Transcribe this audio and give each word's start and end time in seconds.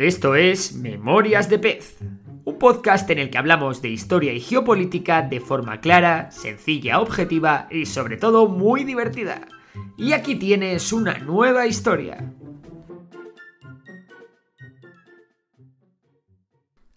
Esto 0.00 0.34
es 0.34 0.72
Memorias 0.72 1.50
de 1.50 1.58
Pez, 1.58 1.98
un 2.46 2.58
podcast 2.58 3.10
en 3.10 3.18
el 3.18 3.28
que 3.28 3.36
hablamos 3.36 3.82
de 3.82 3.90
historia 3.90 4.32
y 4.32 4.40
geopolítica 4.40 5.20
de 5.20 5.40
forma 5.40 5.82
clara, 5.82 6.30
sencilla, 6.30 7.00
objetiva 7.00 7.68
y 7.70 7.84
sobre 7.84 8.16
todo 8.16 8.48
muy 8.48 8.84
divertida. 8.84 9.46
Y 9.98 10.14
aquí 10.14 10.36
tienes 10.36 10.94
una 10.94 11.18
nueva 11.18 11.66
historia. 11.66 12.32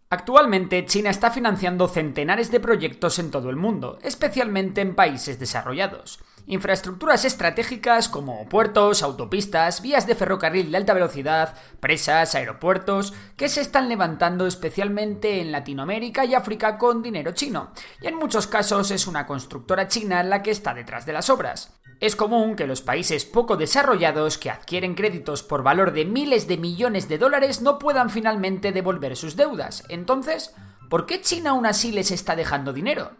Actualmente 0.09 0.85
China 0.85 1.09
está 1.09 1.29
financiando 1.29 1.89
centenares 1.89 2.51
de 2.51 2.61
proyectos 2.61 3.19
en 3.19 3.31
todo 3.31 3.49
el 3.49 3.57
mundo, 3.57 3.99
especialmente 4.01 4.79
en 4.79 4.95
países 4.95 5.37
desarrollados. 5.37 6.23
Infraestructuras 6.45 7.23
estratégicas 7.23 8.09
como 8.09 8.49
puertos, 8.49 9.01
autopistas, 9.01 9.81
vías 9.81 10.05
de 10.05 10.15
ferrocarril 10.15 10.71
de 10.71 10.77
alta 10.77 10.93
velocidad, 10.93 11.55
presas, 11.79 12.35
aeropuertos, 12.35 13.13
que 13.37 13.47
se 13.47 13.61
están 13.61 13.87
levantando 13.87 14.45
especialmente 14.45 15.39
en 15.39 15.53
Latinoamérica 15.53 16.25
y 16.25 16.35
África 16.35 16.77
con 16.77 17.01
dinero 17.01 17.31
chino, 17.31 17.71
y 18.01 18.07
en 18.07 18.15
muchos 18.15 18.47
casos 18.47 18.91
es 18.91 19.07
una 19.07 19.25
constructora 19.25 19.87
china 19.87 20.21
la 20.21 20.43
que 20.43 20.51
está 20.51 20.73
detrás 20.73 21.05
de 21.05 21.13
las 21.13 21.29
obras. 21.29 21.79
Es 22.01 22.17
común 22.17 22.57
que 22.57 22.67
los 22.67 22.81
países 22.81 23.23
poco 23.23 23.55
desarrollados 23.55 24.37
que 24.37 24.49
adquieren 24.49 24.95
créditos 24.95 25.43
por 25.43 25.63
valor 25.63 25.93
de 25.93 26.03
miles 26.03 26.49
de 26.49 26.57
millones 26.57 27.07
de 27.07 27.17
dólares 27.17 27.61
no 27.61 27.79
puedan 27.79 28.09
finalmente 28.09 28.73
devolver 28.73 29.15
sus 29.15 29.37
deudas. 29.37 29.85
Entonces, 29.87 30.53
¿por 30.89 31.05
qué 31.05 31.21
China 31.21 31.51
aún 31.51 31.65
así 31.65 31.93
les 31.93 32.11
está 32.11 32.35
dejando 32.35 32.73
dinero? 32.73 33.11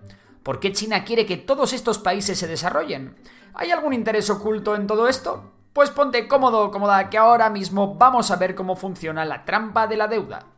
¿Por 0.44 0.60
qué 0.60 0.74
China 0.74 1.06
quiere 1.06 1.26
que 1.26 1.38
todos 1.38 1.72
estos 1.72 2.00
países 2.00 2.38
se 2.38 2.48
desarrollen? 2.48 3.16
¿Hay 3.54 3.72
algún 3.72 3.94
interés 3.94 4.30
oculto 4.30 4.76
en 4.76 4.88
todo 4.88 5.08
esto? 5.08 5.52
Pues 5.72 5.90
ponte 5.90 6.28
cómodo, 6.28 6.70
cómoda, 6.70 7.10
que 7.10 7.18
ahora 7.18 7.50
mismo 7.50 7.96
vamos 7.96 8.30
a 8.30 8.36
ver 8.36 8.54
cómo 8.54 8.76
funciona 8.76 9.24
la 9.24 9.46
trampa 9.46 9.88
de 9.88 9.96
la 9.96 10.08
deuda. 10.08 10.53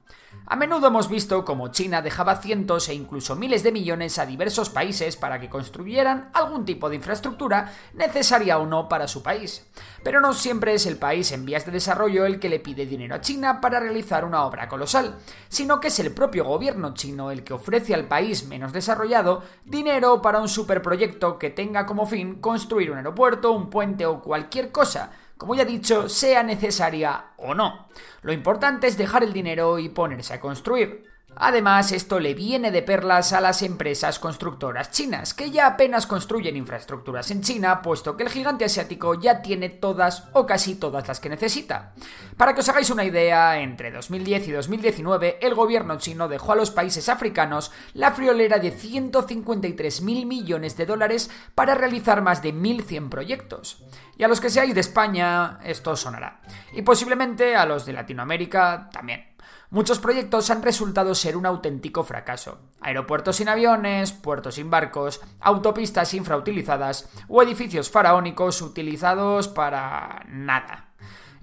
A 0.47 0.55
menudo 0.55 0.88
hemos 0.88 1.09
visto 1.09 1.43
cómo 1.43 1.69
China 1.69 2.03
dejaba 2.03 2.35
cientos 2.35 2.88
e 2.88 2.93
incluso 2.93 3.35
miles 3.35 3.63
de 3.63 3.71
millones 3.71 4.19
a 4.19 4.27
diversos 4.27 4.69
países 4.69 5.17
para 5.17 5.39
que 5.39 5.49
construyeran 5.49 6.29
algún 6.33 6.65
tipo 6.65 6.88
de 6.88 6.97
infraestructura 6.97 7.73
necesaria 7.95 8.59
o 8.59 8.67
no 8.67 8.88
para 8.88 9.07
su 9.07 9.23
país. 9.23 9.66
Pero 10.03 10.21
no 10.21 10.33
siempre 10.33 10.75
es 10.75 10.85
el 10.85 10.97
país 10.97 11.31
en 11.31 11.45
vías 11.45 11.66
de 11.66 11.71
desarrollo 11.71 12.27
el 12.27 12.39
que 12.39 12.49
le 12.49 12.59
pide 12.59 12.85
dinero 12.85 13.16
a 13.16 13.21
China 13.21 13.59
para 13.59 13.79
realizar 13.79 14.23
una 14.23 14.45
obra 14.45 14.67
colosal, 14.67 15.17
sino 15.49 15.79
que 15.79 15.88
es 15.88 15.97
el 15.97 16.13
propio 16.13 16.45
gobierno 16.45 16.93
chino 16.93 17.31
el 17.31 17.43
que 17.43 17.53
ofrece 17.53 17.95
al 17.95 18.07
país 18.07 18.45
menos 18.45 18.71
desarrollado 18.71 19.41
dinero 19.63 20.21
para 20.21 20.39
un 20.39 20.47
superproyecto 20.47 21.39
que 21.39 21.49
tenga 21.49 21.88
como 21.88 22.05
fin 22.05 22.35
construir 22.35 22.91
un 22.91 22.97
aeropuerto, 22.97 23.51
un 23.51 23.71
puente 23.71 24.05
o 24.05 24.21
cualquier 24.21 24.71
cosa 24.71 25.09
como 25.38 25.55
ya 25.55 25.64
he 25.64 25.66
dicho, 25.66 26.09
sea 26.09 26.44
necesaria 26.44 27.31
o 27.38 27.53
no. 27.53 27.88
Lo 28.22 28.33
importante 28.33 28.88
es 28.88 28.97
dejar 28.97 29.23
el 29.23 29.33
dinero 29.33 29.80
y 29.80 29.89
ponerse 29.89 30.33
a 30.33 30.39
construir. 30.39 31.14
Además, 31.36 31.91
esto 31.91 32.19
le 32.19 32.34
viene 32.34 32.72
de 32.72 32.81
perlas 32.81 33.34
a 33.34 33.41
las 33.41 33.62
empresas 33.62 34.19
constructoras 34.19 34.91
chinas, 34.91 35.34
que 35.34 35.51
ya 35.51 35.68
apenas 35.68 36.07
construyen 36.07 36.56
infraestructuras 36.56 37.29
en 37.31 37.41
China, 37.41 37.81
puesto 37.81 38.16
que 38.16 38.23
el 38.23 38.29
gigante 38.29 38.66
asiático 38.66 39.16
ya 39.16 39.41
tiene 39.41 39.69
todas 39.69 40.29
o 40.34 40.46
casi 40.46 40.75
todas 40.75 41.07
las 41.07 41.19
que 41.19 41.29
necesita. 41.29 41.94
Para 42.38 42.53
que 42.53 42.62
os 42.62 42.69
hagáis 42.69 42.90
una 42.90 43.03
idea, 43.03 43.59
entre 43.59 43.91
2010 43.91 44.47
y 44.47 44.51
2019 44.51 45.40
el 45.41 45.56
gobierno 45.56 45.97
chino 45.97 46.28
dejó 46.28 46.53
a 46.53 46.56
los 46.56 46.72
países 46.72 47.09
africanos 47.09 47.72
la 47.94 48.12
friolera 48.12 48.59
de 48.59 48.72
153 48.72 50.02
mil 50.02 50.25
millones 50.25 50.78
de 50.78 50.85
dólares 50.85 51.29
para 51.53 51.75
realizar 51.75 52.22
más 52.22 52.41
de 52.41 52.53
1.100 52.53 53.09
proyectos. 53.09 53.84
Y 54.17 54.23
a 54.23 54.28
los 54.28 54.40
que 54.40 54.50
seáis 54.50 54.73
de 54.73 54.81
España, 54.81 55.59
esto 55.63 55.96
sonará. 55.96 56.40
Y 56.73 56.81
posiblemente 56.81 57.56
a 57.56 57.66
los 57.66 57.85
de 57.85 57.94
Latinoamérica 57.94 58.90
también. 58.91 59.34
Muchos 59.70 60.00
proyectos 60.00 60.50
han 60.50 60.62
resultado 60.62 61.16
ser 61.16 61.36
un 61.36 61.46
auténtico 61.46 62.03
fracaso. 62.03 62.59
Aeropuertos 62.81 63.38
sin 63.38 63.50
aviones, 63.50 64.12
puertos 64.12 64.56
sin 64.56 64.70
barcos, 64.70 65.22
autopistas 65.40 66.14
infrautilizadas 66.14 67.09
o 67.28 67.42
edificios 67.42 67.90
faraónicos 67.90 68.62
utilizados 68.62 69.48
para 69.48 70.24
nada. 70.28 70.84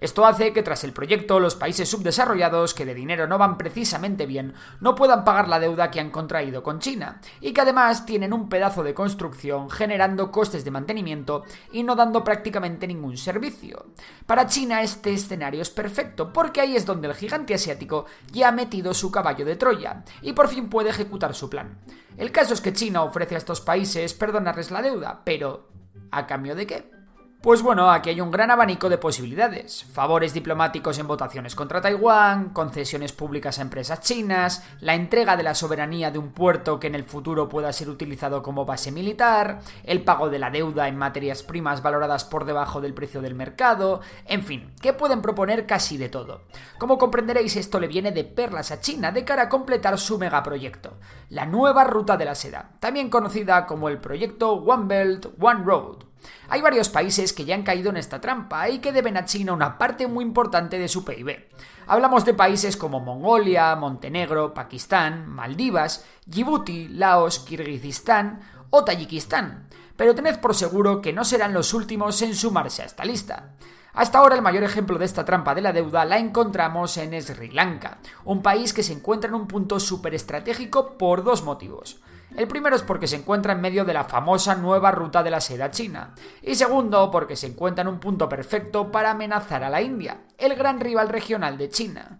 Esto 0.03 0.27
hace 0.27 0.53
que 0.53 0.65
tras 0.65 0.83
el 0.83 0.93
proyecto 0.93 1.39
los 1.39 1.55
países 1.55 1.89
subdesarrollados, 1.89 2.75
que 2.75 2.85
de 2.85 2.93
dinero 2.93 3.29
no 3.29 3.39
van 3.39 3.57
precisamente 3.57 4.27
bien, 4.27 4.53
no 4.81 4.97
puedan 4.97 5.23
pagar 5.23 5.47
la 5.47 5.61
deuda 5.61 5.93
que 5.93 6.01
han 6.01 6.11
contraído 6.11 6.65
con 6.65 6.81
China, 6.81 7.21
y 7.41 7.53
que 7.53 7.61
además 7.61 8.05
tienen 8.05 8.33
un 8.33 8.49
pedazo 8.49 8.83
de 8.83 8.95
construcción 8.95 9.71
generando 9.71 10.33
costes 10.33 10.65
de 10.65 10.73
mantenimiento 10.73 11.45
y 11.71 11.85
no 11.85 11.95
dando 11.95 12.25
prácticamente 12.25 12.89
ningún 12.89 13.17
servicio. 13.17 13.93
Para 14.27 14.49
China 14.49 14.83
este 14.83 15.13
escenario 15.13 15.63
es 15.63 15.71
perfecto, 15.71 16.33
porque 16.33 16.61
ahí 16.61 16.75
es 16.75 16.85
donde 16.85 17.07
el 17.07 17.15
gigante 17.15 17.55
asiático 17.55 18.07
ya 18.33 18.49
ha 18.49 18.53
metido 18.53 18.95
su 18.95 19.13
caballo 19.13 19.45
de 19.45 19.55
Troya, 19.55 20.03
y 20.21 20.33
por 20.33 20.49
fin 20.49 20.69
puede 20.69 20.91
ejecutar 20.91 21.33
su 21.33 21.49
plan. 21.49 21.79
El 22.17 22.33
caso 22.33 22.55
es 22.55 22.61
que 22.61 22.73
China 22.73 23.05
ofrece 23.05 23.37
a 23.37 23.39
estos 23.39 23.61
países 23.61 24.15
perdonarles 24.15 24.73
la 24.73 24.83
deuda, 24.83 25.23
pero 25.25 25.69
¿a 26.11 26.27
cambio 26.27 26.57
de 26.57 26.67
qué? 26.67 27.02
Pues 27.43 27.61
bueno, 27.61 27.91
aquí 27.91 28.11
hay 28.11 28.21
un 28.21 28.31
gran 28.31 28.53
abanico 28.53 28.89
de 28.89 28.99
posibilidades. 28.99 29.83
Favores 29.93 30.33
diplomáticos 30.33 31.01
en 31.01 31.09
votaciones 31.09 31.57
contra 31.57 31.81
Taiwán, 31.81 32.51
concesiones 32.51 33.13
públicas 33.13 33.59
a 33.59 33.63
empresas 33.63 34.01
chinas, 34.01 34.65
la 34.79 34.95
entrega 34.95 35.37
de 35.37 35.43
la 35.43 35.57
soberanía 35.57 36.13
de 36.13 36.21
un 36.21 36.31
puerto 36.31 36.79
que 36.79 36.87
en 36.87 36.95
el 36.95 37.03
futuro 37.03 37.49
pueda 37.49 37.73
ser 37.73 37.89
utilizado 37.89 38.45
como 38.45 38.65
base 38.65 38.93
militar, 38.93 39.59
el 39.83 40.05
pago 40.05 40.31
de 40.31 40.39
la 40.39 40.51
deuda 40.51 40.87
en 40.87 40.97
materias 40.97 41.43
primas 41.43 41.83
valoradas 41.83 42.25
por 42.25 42.45
debajo 42.45 42.81
del 42.81 42.95
precio 42.95 43.21
del 43.21 43.35
mercado, 43.35 44.03
en 44.27 44.45
fin, 44.45 44.73
que 44.81 44.93
pueden 44.93 45.21
proponer 45.21 45.67
casi 45.67 45.97
de 45.97 46.09
todo. 46.09 46.43
Como 46.79 46.97
comprenderéis, 46.97 47.57
esto 47.57 47.81
le 47.81 47.89
viene 47.89 48.13
de 48.13 48.23
perlas 48.23 48.71
a 48.71 48.79
China 48.81 49.11
de 49.11 49.25
cara 49.25 49.43
a 49.43 49.49
completar 49.49 49.99
su 49.99 50.17
megaproyecto, 50.17 50.97
la 51.31 51.45
nueva 51.45 51.83
ruta 51.83 52.17
de 52.17 52.25
la 52.25 52.37
seda, 52.37 52.71
también 52.79 53.11
conocida 53.11 53.67
como 53.67 53.89
el 53.89 53.99
proyecto 53.99 54.53
One 54.53 54.87
Belt, 54.87 55.27
One 55.41 55.65
Road 55.65 56.12
hay 56.49 56.61
varios 56.61 56.89
países 56.89 57.33
que 57.33 57.45
ya 57.45 57.55
han 57.55 57.63
caído 57.63 57.91
en 57.91 57.97
esta 57.97 58.21
trampa 58.21 58.69
y 58.69 58.79
que 58.79 58.93
deben 58.93 59.17
a 59.17 59.25
China 59.25 59.53
una 59.53 59.79
parte 59.79 60.07
muy 60.07 60.25
importante 60.25 60.79
de 60.79 60.89
su 60.89 61.05
PIB. 61.05 61.49
Hablamos 61.87 62.25
de 62.25 62.35
países 62.35 62.77
como 62.77 63.01
Mongolia, 63.01 63.75
Montenegro, 63.77 64.55
Pakistán, 64.55 65.29
Maldivas, 65.29 66.05
Djibouti, 66.27 66.89
Laos, 66.89 67.41
Kirguistán 67.41 68.41
o 68.71 68.85
Tayikistán. 68.85 69.69
Pero 69.97 70.15
tened 70.15 70.41
por 70.41 70.55
seguro 70.55 71.01
que 71.03 71.13
no 71.13 71.25
serán 71.25 71.53
los 71.53 71.75
últimos 71.75 72.23
en 72.23 72.35
sumarse 72.35 72.83
a 72.83 72.87
esta 72.87 73.05
lista. 73.05 73.55
Hasta 73.95 74.19
ahora 74.19 74.37
el 74.37 74.43
mayor 74.43 74.63
ejemplo 74.63 74.99
de 74.99 75.05
esta 75.05 75.25
trampa 75.25 75.55
de 75.55 75.61
la 75.61 75.73
deuda 75.73 76.07
la 76.07 76.19
encontramos 76.19 76.97
en 76.97 77.21
Sri 77.21 77.51
Lanka, 77.51 77.99
un 78.25 78.43
país 78.43 78.73
que 78.73 78.83
se 78.83 78.95
encuentra 78.95 79.29
en 79.29 79.35
un 79.35 79.47
punto 79.47 79.79
súper 79.79 80.15
estratégico 80.15 80.97
por 80.97 81.23
dos 81.23 81.45
motivos. 81.45 82.01
El 82.37 82.49
primero 82.49 82.75
es 82.75 82.83
porque 82.83 83.07
se 83.07 83.17
encuentra 83.17 83.53
en 83.53 83.61
medio 83.61 83.85
de 83.85 83.93
la 83.93 84.05
famosa 84.05 84.55
nueva 84.55 84.91
ruta 84.91 85.23
de 85.23 85.31
la 85.31 85.41
seda 85.41 85.71
china. 85.71 86.15
Y 86.41 86.55
segundo, 86.55 87.11
porque 87.11 87.37
se 87.37 87.47
encuentra 87.47 87.83
en 87.83 87.89
un 87.89 88.01
punto 88.01 88.29
perfecto 88.29 88.91
para 88.91 89.11
amenazar 89.11 89.63
a 89.65 89.71
la 89.71 89.83
India, 89.83 90.23
el 90.39 90.55
gran 90.55 90.81
rival 90.81 91.09
regional 91.09 91.59
de 91.59 91.69
China. 91.69 92.19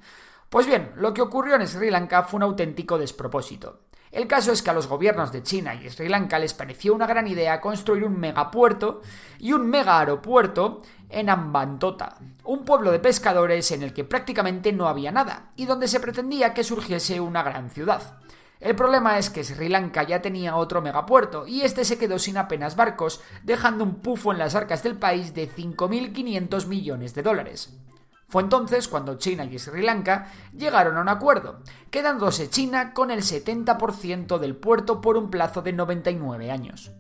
Pues 0.51 0.67
bien, 0.67 0.93
lo 0.97 1.15
que 1.15 1.23
ocurrió 1.23 1.55
en 1.55 1.67
Sri 1.67 1.91
Lanka 1.91 2.25
fue 2.25 2.37
un 2.37 2.43
auténtico 2.43 2.99
despropósito. 2.99 3.85
El 4.11 4.27
caso 4.27 4.53
es 4.53 4.61
que 4.61 4.69
a 4.69 4.75
los 4.75 4.87
gobiernos 4.87 5.33
de 5.33 5.43
China 5.43 5.75
y 5.75 5.89
Sri 5.89 6.11
Lanka 6.11 6.39
les 6.39 6.53
pareció 6.53 6.95
una 6.95 7.07
gran 7.07 7.27
idea 7.27 7.63
construir 7.63 8.05
un 8.05 8.21
megapuerto 8.21 9.01
y 9.39 9.55
un 9.55 9.71
mega 9.71 9.99
aeropuerto 9.99 10.83
en 11.09 11.31
Ambantota, 11.31 12.19
un 12.45 12.67
pueblo 12.67 12.93
de 12.93 12.99
pescadores 12.99 13.71
en 13.71 13.83
el 13.83 13.95
que 13.95 14.05
prácticamente 14.05 14.75
no 14.75 14.87
había 14.87 15.11
nada 15.11 15.53
y 15.57 15.65
donde 15.65 15.89
se 15.89 16.01
pretendía 16.01 16.53
que 16.53 16.65
surgiese 16.65 17.21
una 17.21 17.43
gran 17.43 17.71
ciudad. 17.71 18.19
El 18.63 18.77
problema 18.77 19.19
es 19.19 19.29
que 19.29 19.43
Sri 19.43 19.69
Lanka 19.69 20.05
ya 20.05 20.23
tenía 20.23 20.55
otro 20.55 20.81
megapuerto 20.81 21.49
y 21.49 21.63
este 21.63 21.85
se 21.85 21.99
quedó 21.99 22.21
sin 22.21 22.37
apenas 22.37 22.77
barcos, 22.77 23.21
dejando 23.43 23.83
un 23.83 23.97
pufo 23.97 24.31
en 24.31 24.39
las 24.39 24.55
arcas 24.55 24.85
del 24.85 24.97
país 24.97 25.35
de 25.35 25.51
5.500 25.51 26.67
millones 26.69 27.13
de 27.13 27.25
dólares. 27.25 27.77
Fue 28.29 28.41
entonces 28.41 28.87
cuando 28.87 29.19
China 29.19 29.45
y 29.47 29.59
Sri 29.59 29.83
Lanka 29.83 30.31
llegaron 30.57 30.97
a 30.97 31.01
un 31.01 31.09
acuerdo, 31.09 31.59
quedándose 31.91 32.51
China 32.51 32.95
con 32.95 33.11
el 33.11 33.23
70% 33.23 34.39
del 34.39 34.55
puerto 34.55 35.01
por 35.01 35.17
un 35.17 35.29
plazo 35.29 35.63
de 35.63 35.73
99 35.73 36.53
años. 36.53 36.93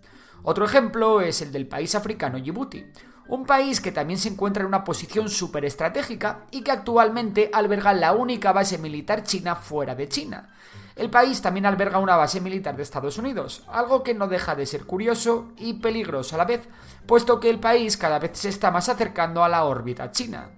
Otro 0.42 0.64
ejemplo 0.64 1.20
es 1.20 1.42
el 1.42 1.52
del 1.52 1.68
país 1.68 1.94
africano 1.94 2.40
Djibouti, 2.40 2.86
un 3.28 3.46
país 3.46 3.80
que 3.80 3.92
también 3.92 4.18
se 4.18 4.30
encuentra 4.30 4.62
en 4.62 4.66
una 4.66 4.82
posición 4.82 5.28
súper 5.28 5.64
estratégica 5.64 6.44
y 6.50 6.62
que 6.62 6.72
actualmente 6.72 7.50
alberga 7.52 7.92
la 7.92 8.14
única 8.14 8.52
base 8.52 8.78
militar 8.78 9.22
china 9.22 9.54
fuera 9.54 9.94
de 9.94 10.08
China. 10.08 10.48
El 10.94 11.10
país 11.10 11.40
también 11.40 11.66
alberga 11.66 11.98
una 11.98 12.16
base 12.16 12.40
militar 12.40 12.76
de 12.76 12.82
Estados 12.82 13.18
Unidos, 13.18 13.64
algo 13.68 14.02
que 14.02 14.14
no 14.14 14.28
deja 14.28 14.54
de 14.54 14.66
ser 14.66 14.84
curioso 14.84 15.52
y 15.56 15.74
peligroso 15.74 16.34
a 16.34 16.38
la 16.38 16.44
vez, 16.44 16.68
puesto 17.06 17.40
que 17.40 17.50
el 17.50 17.60
país 17.60 17.96
cada 17.96 18.18
vez 18.18 18.32
se 18.34 18.50
está 18.50 18.70
más 18.70 18.88
acercando 18.88 19.42
a 19.42 19.48
la 19.48 19.64
órbita 19.64 20.10
china. 20.10 20.50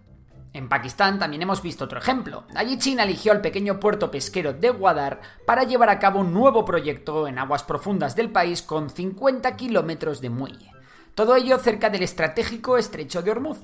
En 0.55 0.69
Pakistán 0.69 1.19
también 1.19 1.43
hemos 1.43 1.63
visto 1.63 1.85
otro 1.85 1.99
ejemplo. 1.99 2.45
Allí 2.55 2.79
China 2.79 3.03
eligió 3.03 3.33
al 3.33 3.41
pequeño 3.41 3.81
puerto 3.81 4.13
pesquero 4.13 4.53
de 4.53 4.71
Guadar 4.71 5.21
para 5.45 5.65
llevar 5.65 5.91
a 5.91 5.99
cabo 5.99 6.21
un 6.21 6.33
nuevo 6.33 6.65
proyecto 6.65 7.27
en 7.27 7.41
aguas 7.41 7.65
profundas 7.65 8.15
del 8.15 8.31
país 8.31 8.63
con 8.63 8.89
50 8.89 9.57
kilómetros 9.57 10.21
de 10.21 10.31
muelle. 10.31 10.71
Todo 11.17 11.35
ello 11.35 11.59
cerca 11.59 11.91
del 11.91 12.05
estratégico 12.05 12.79
estrecho 12.79 13.23
de 13.23 13.33
Hormuz. 13.33 13.59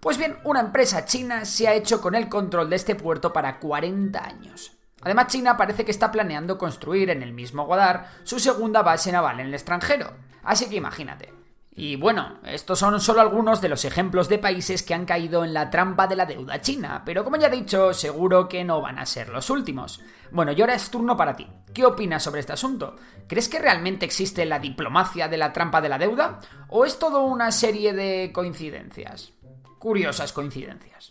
Pues 0.00 0.18
bien, 0.18 0.36
una 0.42 0.60
empresa 0.60 1.04
china 1.04 1.44
se 1.44 1.68
ha 1.68 1.74
hecho 1.74 2.00
con 2.00 2.16
el 2.16 2.28
control 2.28 2.68
de 2.68 2.76
este 2.76 2.96
puerto 2.96 3.32
para 3.32 3.60
40 3.60 4.24
años. 4.24 4.72
Además, 5.04 5.28
China 5.28 5.56
parece 5.56 5.84
que 5.84 5.90
está 5.90 6.10
planeando 6.10 6.58
construir 6.58 7.10
en 7.10 7.22
el 7.22 7.32
mismo 7.32 7.66
Guadar 7.66 8.08
su 8.24 8.40
segunda 8.40 8.82
base 8.82 9.12
naval 9.12 9.40
en 9.40 9.46
el 9.46 9.54
extranjero. 9.54 10.12
Así 10.42 10.68
que 10.68 10.76
imagínate, 10.76 11.32
y 11.76 11.96
bueno, 11.96 12.38
estos 12.44 12.78
son 12.78 13.00
solo 13.00 13.20
algunos 13.20 13.60
de 13.60 13.68
los 13.68 13.84
ejemplos 13.84 14.28
de 14.28 14.38
países 14.38 14.84
que 14.84 14.94
han 14.94 15.06
caído 15.06 15.44
en 15.44 15.52
la 15.52 15.70
trampa 15.70 16.06
de 16.06 16.14
la 16.14 16.24
deuda 16.24 16.60
china, 16.60 17.02
pero 17.04 17.24
como 17.24 17.36
ya 17.36 17.48
he 17.48 17.50
dicho, 17.50 17.92
seguro 17.92 18.48
que 18.48 18.62
no 18.62 18.80
van 18.80 19.00
a 19.00 19.06
ser 19.06 19.28
los 19.30 19.50
últimos. 19.50 20.00
Bueno, 20.30 20.52
y 20.52 20.60
ahora 20.60 20.74
es 20.74 20.88
turno 20.88 21.16
para 21.16 21.34
ti. 21.34 21.48
¿Qué 21.74 21.84
opinas 21.84 22.22
sobre 22.22 22.40
este 22.40 22.52
asunto? 22.52 22.94
¿Crees 23.26 23.48
que 23.48 23.58
realmente 23.58 24.06
existe 24.06 24.44
la 24.44 24.60
diplomacia 24.60 25.26
de 25.26 25.36
la 25.36 25.52
trampa 25.52 25.80
de 25.80 25.88
la 25.88 25.98
deuda? 25.98 26.38
¿O 26.68 26.84
es 26.84 27.00
todo 27.00 27.22
una 27.22 27.50
serie 27.50 27.92
de 27.92 28.30
coincidencias? 28.32 29.32
Curiosas 29.80 30.32
coincidencias. 30.32 31.10